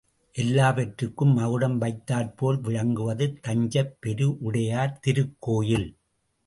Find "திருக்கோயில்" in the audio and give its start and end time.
4.99-5.89